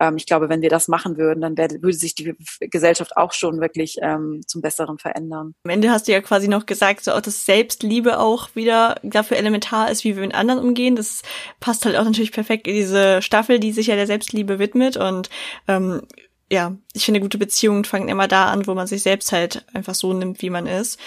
[0.00, 3.32] ähm, ich glaube, wenn wir das machen würden, dann werde, würde sich die Gesellschaft auch
[3.32, 5.54] schon wirklich ähm, zum Besseren verändern.
[5.64, 9.36] Am Ende hast du ja quasi noch gesagt, so auch, dass Selbstliebe auch wieder dafür
[9.36, 10.96] elementar ist, wie wir mit anderen umgehen.
[10.96, 11.22] Das
[11.60, 15.30] passt halt auch natürlich perfekt in diese Staffel, die sich ja der Selbstliebe widmet und
[15.68, 16.02] ähm,
[16.50, 19.94] ja, ich finde, gute Beziehungen fangen immer da an, wo man sich selbst halt einfach
[19.94, 21.00] so nimmt, wie man ist.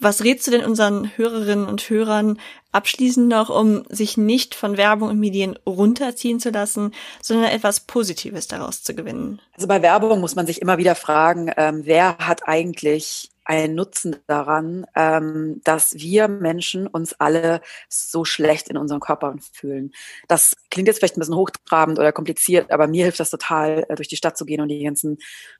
[0.00, 2.38] Was rätst du denn unseren Hörerinnen und Hörern
[2.70, 8.46] abschließend noch, um sich nicht von Werbung und Medien runterziehen zu lassen, sondern etwas Positives
[8.46, 9.40] daraus zu gewinnen?
[9.54, 14.16] Also bei Werbung muss man sich immer wieder fragen, ähm, wer hat eigentlich einen Nutzen
[14.26, 19.92] daran, ähm, dass wir Menschen uns alle so schlecht in unseren Körpern fühlen.
[20.28, 23.94] Das klingt jetzt vielleicht ein bisschen hochtrabend oder kompliziert, aber mir hilft das total, äh,
[23.96, 25.16] durch die Stadt zu gehen und die ganzen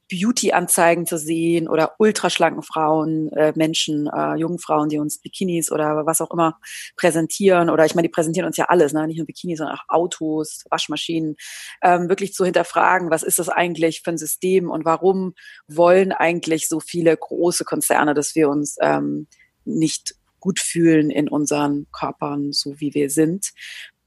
[0.09, 6.07] Beauty-Anzeigen zu sehen oder ultraschlanken Frauen, äh, Menschen, äh, jungen Frauen, die uns Bikinis oder
[6.07, 6.59] was auch immer
[6.97, 7.71] präsentieren.
[7.71, 9.07] Oder ich meine, die präsentieren uns ja alles, ne?
[9.07, 11.37] nicht nur Bikinis, sondern auch Autos, Waschmaschinen.
[11.83, 15.35] Ähm, wirklich zu hinterfragen, was ist das eigentlich für ein System und warum
[15.67, 19.27] wollen eigentlich so viele große Konzerne, dass wir uns ähm,
[19.65, 23.53] nicht gut fühlen in unseren Körpern, so wie wir sind.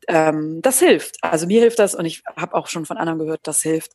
[0.08, 1.18] Ähm, das hilft.
[1.22, 3.92] Also mir hilft das und ich habe auch schon von anderen gehört, das hilft.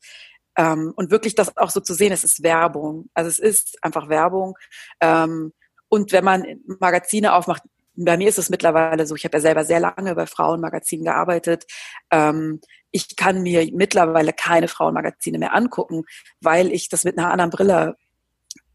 [0.57, 3.09] Ähm, und wirklich das auch so zu sehen, es ist Werbung.
[3.15, 4.57] Also es ist einfach Werbung.
[5.01, 5.53] Ähm,
[5.89, 6.45] und wenn man
[6.81, 7.63] Magazine aufmacht,
[7.97, 11.65] bei mir ist es mittlerweile so, ich habe ja selber sehr lange bei Frauenmagazinen gearbeitet.
[12.11, 16.05] Ähm, ich kann mir mittlerweile keine Frauenmagazine mehr angucken,
[16.41, 17.97] weil ich das mit einer anderen Brille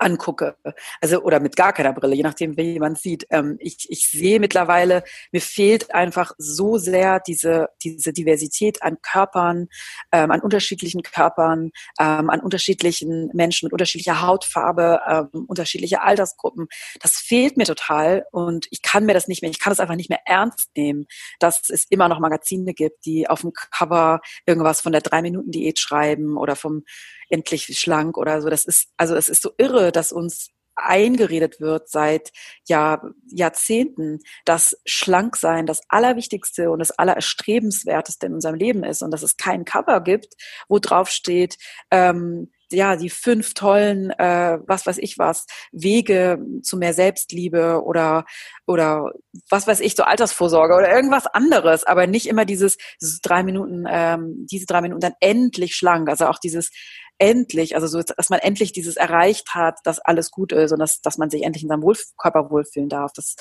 [0.01, 0.55] angucke,
[0.99, 3.25] also oder mit gar keiner Brille, je nachdem, wie jemand sieht.
[3.29, 9.67] Ähm, ich, ich sehe mittlerweile, mir fehlt einfach so sehr diese diese Diversität an Körpern,
[10.11, 16.67] ähm, an unterschiedlichen Körpern, ähm, an unterschiedlichen Menschen mit unterschiedlicher Hautfarbe, ähm, unterschiedliche Altersgruppen.
[16.99, 19.95] Das fehlt mir total und ich kann mir das nicht mehr, ich kann das einfach
[19.95, 21.05] nicht mehr ernst nehmen,
[21.39, 25.51] dass es immer noch Magazine gibt, die auf dem Cover irgendwas von der drei Minuten
[25.51, 26.83] Diät schreiben oder vom
[27.31, 28.49] endlich schlank oder so.
[28.49, 32.31] Das ist, also es ist so irre, dass uns eingeredet wird seit
[32.67, 39.21] Jahr, Jahrzehnten, dass Schlanksein das Allerwichtigste und das Allererstrebenswerteste in unserem Leben ist und dass
[39.21, 40.33] es kein Cover gibt,
[40.69, 41.57] wo drauf steht,
[41.91, 48.25] ähm, ja, die fünf tollen, äh, was weiß ich was, Wege zu mehr Selbstliebe oder,
[48.67, 49.11] oder
[49.49, 53.85] was weiß ich, so Altersvorsorge oder irgendwas anderes, aber nicht immer dieses, dieses drei Minuten,
[53.87, 56.09] ähm, diese drei Minuten dann endlich schlank.
[56.09, 56.71] Also auch dieses
[57.17, 61.01] endlich, also so, dass man endlich dieses erreicht hat, dass alles gut ist und dass,
[61.01, 63.11] dass man sich endlich in seinem Wohl Körper wohlfühlen darf.
[63.13, 63.35] Das,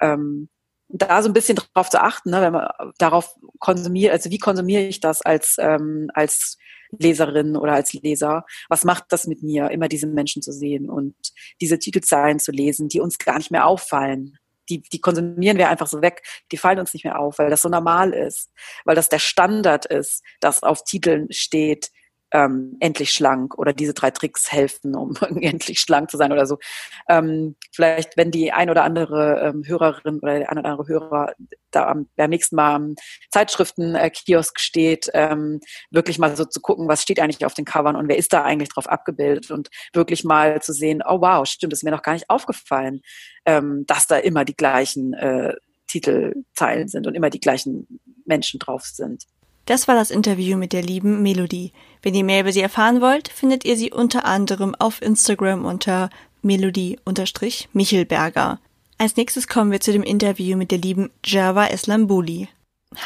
[0.00, 0.48] ähm,
[0.88, 4.82] da so ein bisschen drauf zu achten, ne, wenn man darauf konsumiert, also wie konsumiere
[4.82, 6.58] ich das als, ähm, als
[6.98, 8.44] Leserin oder als Leser.
[8.68, 11.14] Was macht das mit mir, immer diese Menschen zu sehen und
[11.60, 14.36] diese Titelzeilen zu lesen, die uns gar nicht mehr auffallen?
[14.68, 16.22] Die, die konsumieren wir einfach so weg,
[16.52, 18.50] die fallen uns nicht mehr auf, weil das so normal ist,
[18.84, 21.90] weil das der Standard ist, dass auf Titeln steht,
[22.32, 26.58] ähm, endlich schlank oder diese drei Tricks helfen, um endlich schlank zu sein oder so.
[27.08, 31.34] Ähm, vielleicht, wenn die ein oder andere ähm, Hörerin oder der ein oder andere Hörer
[31.70, 32.94] da am, beim nächsten Mal am
[33.30, 37.96] Zeitschriftenkiosk äh, steht, ähm, wirklich mal so zu gucken, was steht eigentlich auf den Covern
[37.96, 41.72] und wer ist da eigentlich drauf abgebildet und wirklich mal zu sehen, oh wow, stimmt,
[41.72, 43.00] ist mir noch gar nicht aufgefallen,
[43.44, 45.54] ähm, dass da immer die gleichen äh,
[45.86, 49.24] Titelzeilen sind und immer die gleichen Menschen drauf sind.
[49.66, 51.72] Das war das Interview mit der lieben Melodie.
[52.02, 56.10] Wenn ihr mehr über sie erfahren wollt, findet ihr sie unter anderem auf Instagram unter
[56.42, 58.58] Melodie-Michelberger.
[58.98, 62.48] Als nächstes kommen wir zu dem Interview mit der lieben Java Eslambuli.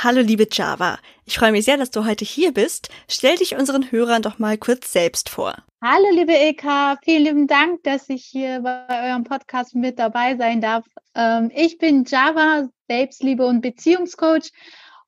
[0.02, 2.88] Hallo liebe Java, ich freue mich sehr, dass du heute hier bist.
[3.06, 5.54] Stell dich unseren Hörern doch mal kurz selbst vor.
[5.82, 10.62] Hallo liebe Eka, vielen lieben Dank, dass ich hier bei eurem Podcast mit dabei sein
[10.62, 10.86] darf.
[11.14, 14.52] Ähm, ich bin Java, Selbstliebe und Beziehungscoach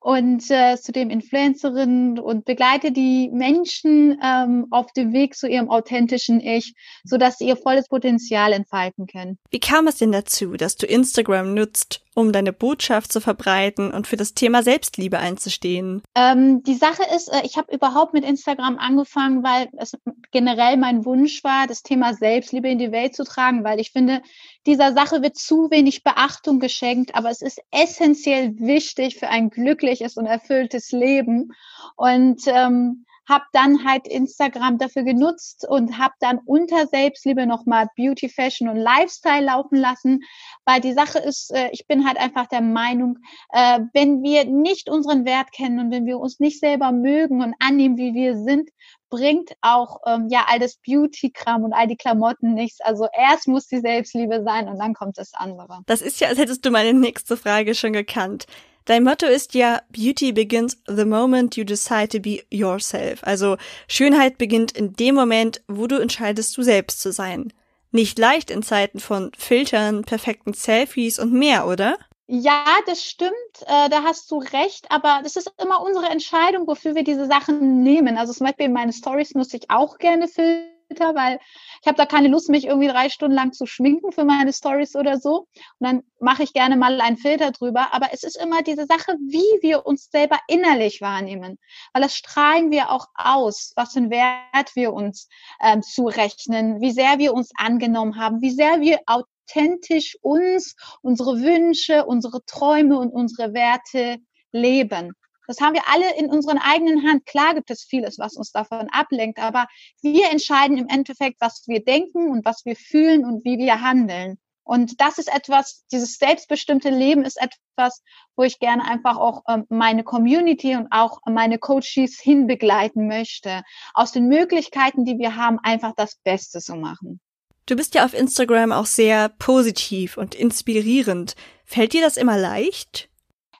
[0.07, 6.39] und äh, zudem Influencerin und begleite die Menschen ähm, auf dem Weg zu ihrem authentischen
[6.39, 9.37] Ich, so dass sie ihr volles Potenzial entfalten können.
[9.49, 14.07] Wie kam es denn dazu, dass du Instagram nutzt, um deine Botschaft zu verbreiten und
[14.07, 16.01] für das Thema Selbstliebe einzustehen?
[16.15, 19.91] Ähm, die Sache ist, äh, ich habe überhaupt mit Instagram angefangen, weil es
[20.31, 24.21] generell mein Wunsch war, das Thema Selbstliebe in die Welt zu tragen, weil ich finde,
[24.67, 30.17] dieser Sache wird zu wenig Beachtung geschenkt, aber es ist essentiell wichtig für ein glückliches
[30.17, 31.53] und erfülltes Leben.
[31.95, 38.29] Und ähm, habe dann halt Instagram dafür genutzt und habe dann unter Selbstliebe nochmal Beauty,
[38.29, 40.21] Fashion und Lifestyle laufen lassen,
[40.65, 43.19] weil die Sache ist, äh, ich bin halt einfach der Meinung,
[43.51, 47.53] äh, wenn wir nicht unseren Wert kennen und wenn wir uns nicht selber mögen und
[47.59, 48.69] annehmen, wie wir sind,
[49.09, 52.81] bringt auch ähm, ja all das Beauty-Kram und all die Klamotten nichts.
[52.81, 55.79] Also erst muss die Selbstliebe sein und dann kommt das andere.
[55.85, 58.45] Das ist ja, als hättest du meine nächste Frage schon gekannt.
[58.87, 63.19] Dein Motto ist ja Beauty begins the moment you decide to be yourself.
[63.21, 63.57] Also
[63.89, 67.51] Schönheit beginnt in dem Moment, wo du entscheidest, du selbst zu sein.
[67.91, 71.97] Nicht leicht in Zeiten von Filtern, perfekten Selfies und mehr, oder?
[72.27, 73.33] Ja, das stimmt,
[73.65, 77.83] äh, da hast du recht, aber das ist immer unsere Entscheidung, wofür wir diese Sachen
[77.83, 78.17] nehmen.
[78.17, 81.39] Also zum Beispiel in meine Stories nutze ich auch gerne Filter Filter, weil
[81.81, 84.95] ich habe da keine Lust, mich irgendwie drei Stunden lang zu schminken für meine Stories
[84.95, 85.47] oder so.
[85.79, 87.93] Und dann mache ich gerne mal einen Filter drüber.
[87.93, 91.57] Aber es ist immer diese Sache, wie wir uns selber innerlich wahrnehmen.
[91.93, 95.27] Weil das strahlen wir auch aus, was für einen Wert wir uns
[95.61, 102.05] ähm, zurechnen, wie sehr wir uns angenommen haben, wie sehr wir authentisch uns, unsere Wünsche,
[102.05, 104.17] unsere Träume und unsere Werte
[104.51, 105.13] leben.
[105.47, 107.25] Das haben wir alle in unseren eigenen Hand.
[107.25, 109.67] Klar gibt es vieles, was uns davon ablenkt, aber
[110.01, 114.37] wir entscheiden im Endeffekt, was wir denken und was wir fühlen und wie wir handeln.
[114.67, 118.03] Und das ist etwas, dieses selbstbestimmte Leben ist etwas,
[118.35, 123.63] wo ich gerne einfach auch ähm, meine Community und auch meine Coaches hinbegleiten möchte.
[123.93, 127.21] Aus den Möglichkeiten, die wir haben, einfach das Beste zu machen.
[127.65, 131.35] Du bist ja auf Instagram auch sehr positiv und inspirierend.
[131.63, 133.09] Fällt dir das immer leicht?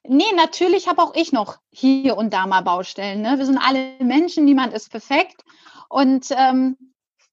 [0.07, 3.21] Nee, natürlich habe auch ich noch hier und da mal Baustellen.
[3.21, 3.37] Ne?
[3.37, 5.43] Wir sind alle Menschen, niemand ist perfekt.
[5.89, 6.77] Und ähm,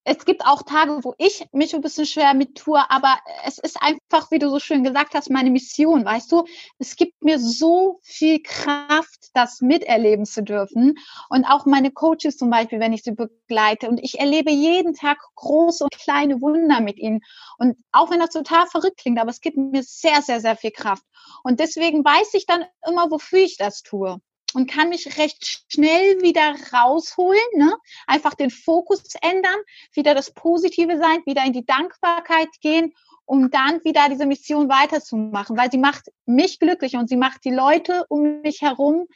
[0.04, 3.78] es gibt auch Tage, wo ich mich ein bisschen schwer mit tue, aber es ist
[3.80, 6.44] einfach, wie du so schön gesagt hast, meine Mission, weißt du?
[6.78, 10.96] Es gibt mir so viel Kraft, das miterleben zu dürfen.
[11.30, 13.88] Und auch meine Coaches zum Beispiel, wenn ich sie begleite.
[13.88, 17.20] Und ich erlebe jeden Tag große und kleine Wunder mit ihnen.
[17.58, 20.72] Und auch wenn das total verrückt klingt, aber es gibt mir sehr, sehr, sehr viel
[20.72, 21.04] Kraft.
[21.42, 24.20] Und deswegen weiß ich dann immer, wofür ich das tue
[24.54, 27.76] und kann mich recht schnell wieder rausholen, ne?
[28.06, 29.58] einfach den Fokus ändern,
[29.92, 32.94] wieder das Positive sein, wieder in die Dankbarkeit gehen,
[33.26, 37.50] um dann wieder diese Mission weiterzumachen, weil sie macht mich glücklich und sie macht die
[37.50, 39.06] Leute um mich herum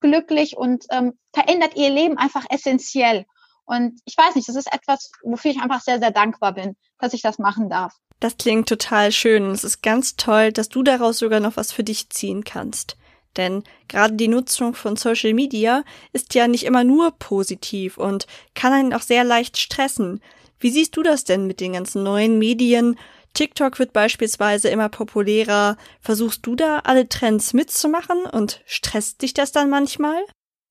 [0.00, 3.24] glücklich und ähm, verändert ihr Leben einfach essentiell.
[3.64, 7.14] Und ich weiß nicht, das ist etwas, wofür ich einfach sehr, sehr dankbar bin, dass
[7.14, 7.94] ich das machen darf.
[8.20, 9.50] Das klingt total schön.
[9.50, 12.96] Es ist ganz toll, dass du daraus sogar noch was für dich ziehen kannst.
[13.36, 18.72] Denn gerade die Nutzung von Social Media ist ja nicht immer nur positiv und kann
[18.72, 20.20] einen auch sehr leicht stressen.
[20.58, 22.96] Wie siehst du das denn mit den ganzen neuen Medien?
[23.34, 25.76] TikTok wird beispielsweise immer populärer.
[26.00, 30.24] Versuchst du da alle Trends mitzumachen und stresst dich das dann manchmal?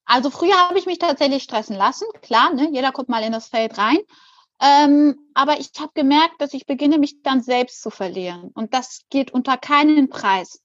[0.06, 2.08] Also früher habe ich mich tatsächlich stressen lassen.
[2.21, 2.69] Klar, ne?
[2.71, 3.97] jeder kommt mal in das Feld rein.
[4.62, 8.52] Ähm, aber ich habe gemerkt, dass ich beginne, mich dann selbst zu verlieren.
[8.54, 10.62] Und das geht unter keinen Preis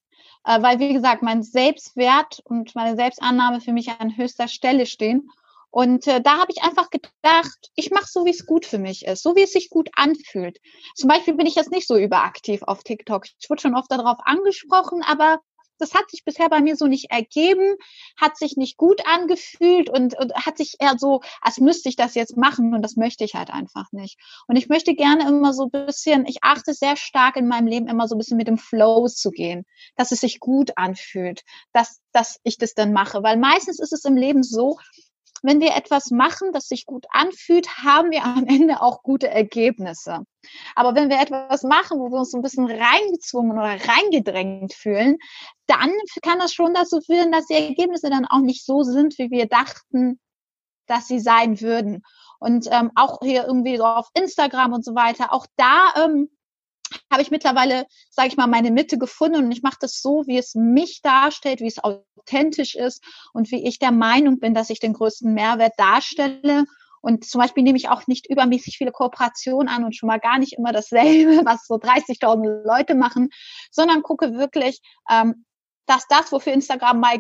[0.49, 5.31] äh, weil, wie gesagt, mein Selbstwert und meine Selbstannahme für mich an höchster Stelle stehen.
[5.71, 9.05] Und äh, da habe ich einfach gedacht, ich mache so, wie es gut für mich
[9.05, 10.59] ist, so wie es sich gut anfühlt.
[10.95, 13.27] Zum Beispiel bin ich jetzt nicht so überaktiv auf TikTok.
[13.39, 15.41] Ich wurde schon oft darauf angesprochen, aber
[15.79, 17.77] das hat sich bisher bei mir so nicht ergeben,
[18.17, 22.15] hat sich nicht gut angefühlt und, und hat sich eher so, als müsste ich das
[22.15, 24.19] jetzt machen und das möchte ich halt einfach nicht.
[24.47, 27.89] Und ich möchte gerne immer so ein bisschen, ich achte sehr stark in meinem Leben
[27.89, 29.65] immer so ein bisschen mit dem Flow zu gehen,
[29.97, 33.23] dass es sich gut anfühlt, dass, dass ich das dann mache.
[33.23, 34.77] Weil meistens ist es im Leben so,
[35.43, 40.21] wenn wir etwas machen, das sich gut anfühlt, haben wir am Ende auch gute Ergebnisse.
[40.75, 45.19] Aber wenn wir etwas machen, wo wir uns ein bisschen reingezwungen oder reingedrängt fühlen,
[45.67, 49.31] dann kann das schon dazu führen, dass die Ergebnisse dann auch nicht so sind, wie
[49.31, 50.19] wir dachten,
[50.87, 52.03] dass sie sein würden.
[52.41, 56.31] Und ähm, auch hier irgendwie so auf Instagram und so weiter, auch da ähm,
[57.11, 60.39] habe ich mittlerweile, sage ich mal, meine Mitte gefunden und ich mache das so, wie
[60.39, 64.81] es mich darstellt, wie es authentisch ist und wie ich der Meinung bin, dass ich
[64.81, 66.65] den größten Mehrwert darstelle.
[67.01, 70.39] Und zum Beispiel nehme ich auch nicht übermäßig viele Kooperationen an und schon mal gar
[70.39, 73.31] nicht immer dasselbe, was so 30.000 Leute machen,
[73.71, 75.45] sondern gucke wirklich, ähm,
[75.87, 77.19] dass das, wofür Instagram mal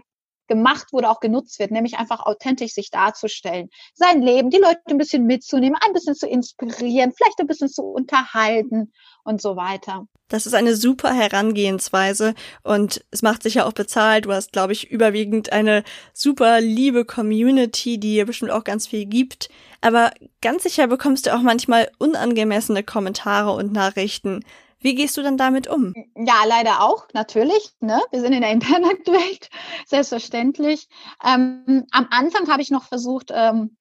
[0.48, 4.98] gemacht wurde, auch genutzt wird, nämlich einfach authentisch sich darzustellen, sein Leben, die Leute ein
[4.98, 8.92] bisschen mitzunehmen, ein bisschen zu inspirieren, vielleicht ein bisschen zu unterhalten
[9.24, 10.06] und so weiter.
[10.28, 14.26] Das ist eine super Herangehensweise und es macht sich ja auch bezahlt.
[14.26, 19.06] Du hast, glaube ich, überwiegend eine super liebe Community, die dir bestimmt auch ganz viel
[19.06, 19.48] gibt.
[19.80, 24.44] Aber ganz sicher bekommst du auch manchmal unangemessene Kommentare und Nachrichten.
[24.80, 25.92] Wie gehst du dann damit um?
[26.14, 27.72] Ja, leider auch, natürlich.
[27.80, 28.00] Ne?
[28.10, 29.50] Wir sind in der Internetwelt,
[29.86, 30.88] selbstverständlich.
[31.24, 33.76] Ähm, am Anfang habe ich noch versucht, ähm,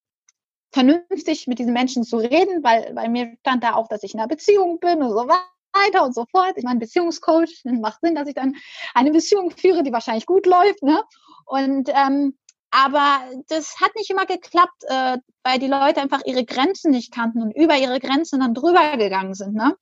[0.72, 4.20] vernünftig mit diesen Menschen zu reden, weil bei mir stand da auch, dass ich in
[4.20, 6.54] einer Beziehung bin und so weiter und so fort.
[6.56, 8.56] Ich meine, Beziehungscoach, macht Sinn, dass ich dann
[8.94, 10.82] eine Beziehung führe, die wahrscheinlich gut läuft.
[10.82, 11.02] Ne?
[11.46, 12.38] Und ähm,
[12.70, 17.42] aber das hat nicht immer geklappt, äh, weil die Leute einfach ihre Grenzen nicht kannten
[17.42, 19.54] und über ihre Grenzen dann drüber gegangen sind.
[19.54, 19.76] Ne?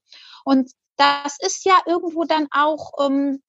[0.44, 3.42] Und das ist ja irgendwo dann auch ähm,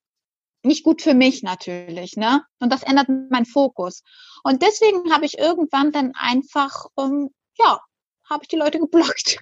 [0.63, 2.43] nicht gut für mich natürlich, ne?
[2.59, 4.03] Und das ändert meinen Fokus.
[4.43, 7.79] Und deswegen habe ich irgendwann dann einfach, ähm, ja,
[8.29, 9.39] habe ich die Leute geblockt.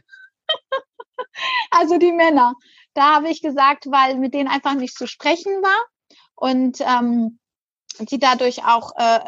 [1.72, 2.54] also die Männer.
[2.94, 5.86] Da habe ich gesagt, weil mit denen einfach nicht zu sprechen war
[6.36, 7.40] und ähm,
[8.00, 9.20] die dadurch auch äh,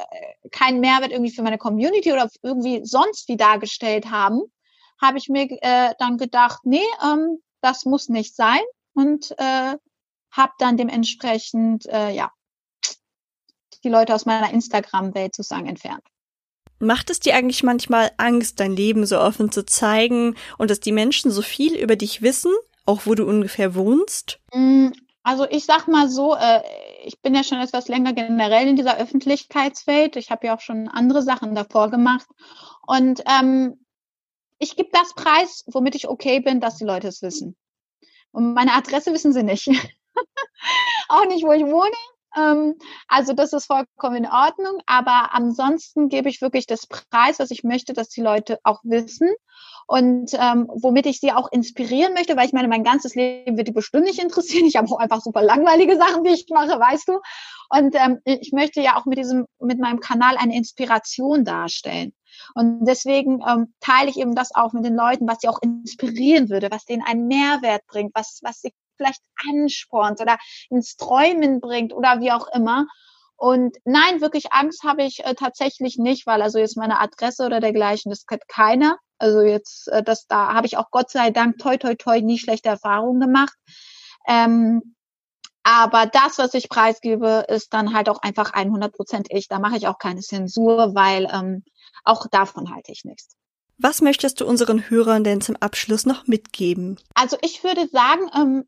[0.52, 4.42] keinen Mehrwert irgendwie für meine Community oder irgendwie sonst wie dargestellt haben,
[5.02, 8.62] habe ich mir äh, dann gedacht, nee, ähm, das muss nicht sein
[8.94, 9.76] und äh,
[10.32, 12.32] habe dann dementsprechend äh, ja
[13.84, 16.04] die Leute aus meiner Instagram-Welt sozusagen entfernt.
[16.80, 20.92] Macht es dir eigentlich manchmal Angst, dein Leben so offen zu zeigen und dass die
[20.92, 22.54] Menschen so viel über dich wissen,
[22.86, 24.40] auch wo du ungefähr wohnst?
[24.54, 24.90] Mm,
[25.24, 26.62] also ich sag mal so, äh,
[27.04, 30.16] ich bin ja schon etwas länger generell in dieser Öffentlichkeitswelt.
[30.16, 32.28] Ich habe ja auch schon andere Sachen davor gemacht.
[32.86, 33.80] Und ähm,
[34.60, 37.56] ich gebe das Preis, womit ich okay bin, dass die Leute es wissen.
[38.32, 39.68] Und meine Adresse wissen sie nicht.
[41.10, 41.92] auch nicht, wo ich wohne.
[42.36, 42.76] Ähm,
[43.08, 44.80] also das ist vollkommen in Ordnung.
[44.86, 49.30] Aber ansonsten gebe ich wirklich das Preis, was ich möchte, dass die Leute auch wissen.
[49.88, 53.70] Und ähm, womit ich sie auch inspirieren möchte, weil ich meine, mein ganzes Leben wird
[53.70, 54.66] die bestimmt nicht interessieren.
[54.66, 57.20] Ich habe auch einfach super langweilige Sachen, die ich mache, weißt du.
[57.70, 62.14] Und ähm, ich möchte ja auch mit diesem, mit meinem Kanal eine Inspiration darstellen.
[62.58, 66.50] Und deswegen ähm, teile ich eben das auch mit den Leuten, was sie auch inspirieren
[66.50, 70.40] würde, was denen einen Mehrwert bringt, was, was sie vielleicht anspornt oder
[70.72, 72.88] ins Träumen bringt oder wie auch immer.
[73.36, 77.60] Und nein, wirklich Angst habe ich äh, tatsächlich nicht, weil also jetzt meine Adresse oder
[77.60, 78.98] dergleichen, das kennt keiner.
[79.20, 82.40] Also jetzt, äh, das da habe ich auch Gott sei Dank toi toi toi nie
[82.40, 83.54] schlechte Erfahrungen gemacht.
[84.28, 84.96] Ähm,
[85.68, 89.50] aber das, was ich preisgebe, ist dann halt auch einfach 100 Prozent ich.
[89.50, 91.66] Da mache ich auch keine Zensur, weil ähm,
[92.06, 93.36] auch davon halte ich nichts.
[93.78, 97.02] Was möchtest du unseren Hörern denn zum Abschluss noch mitgeben?
[97.16, 98.64] Also ich würde sagen, ähm,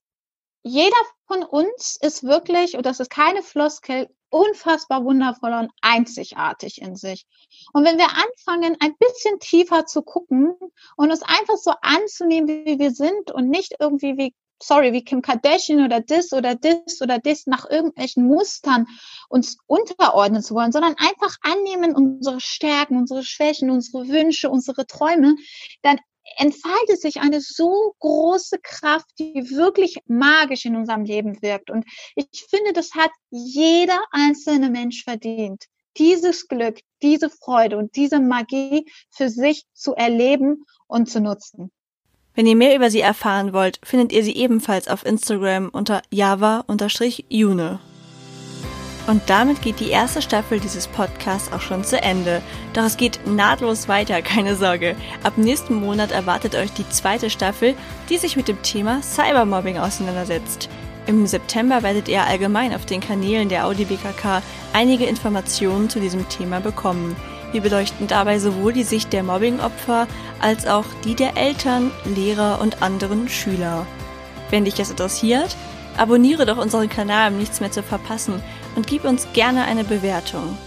[0.62, 6.98] jeder von uns ist wirklich, und das ist keine Floskel, unfassbar wundervoll und einzigartig in
[6.98, 7.26] sich.
[7.72, 10.54] Und wenn wir anfangen, ein bisschen tiefer zu gucken
[10.98, 15.22] und uns einfach so anzunehmen, wie wir sind und nicht irgendwie wie sorry, wie Kim
[15.22, 18.88] Kardashian oder das oder das oder das nach irgendwelchen Mustern
[19.30, 25.36] uns unterordnen zu wollen, sondern einfach annehmen unsere Stärken, unsere Schwächen, unsere Wünsche, unsere Träume,
[25.82, 26.00] dann
[26.38, 31.70] entfaltet sich eine so große Kraft, die wirklich magisch in unserem Leben wirkt.
[31.70, 35.66] Und ich finde, das hat jeder einzelne Mensch verdient,
[35.98, 41.72] dieses Glück, diese Freude und diese Magie für sich zu erleben und zu nutzen.
[42.40, 47.80] Wenn ihr mehr über sie erfahren wollt, findet ihr sie ebenfalls auf Instagram unter java-june.
[49.08, 52.42] Und damit geht die erste Staffel dieses Podcasts auch schon zu Ende.
[52.72, 54.96] Doch es geht nahtlos weiter, keine Sorge.
[55.22, 57.76] Ab nächsten Monat erwartet euch die zweite Staffel,
[58.10, 60.70] die sich mit dem Thema Cybermobbing auseinandersetzt.
[61.08, 66.30] Im September werdet ihr allgemein auf den Kanälen der Audi BKK einige Informationen zu diesem
[66.30, 67.18] Thema bekommen.
[67.52, 70.08] Wir beleuchten dabei sowohl die Sicht der Mobbingopfer
[70.40, 73.86] als auch die der Eltern, Lehrer und anderen Schüler.
[74.50, 75.56] Wenn dich das interessiert,
[75.98, 78.42] abonniere doch unseren Kanal, um nichts mehr zu verpassen
[78.76, 80.58] und gib uns gerne eine Bewertung.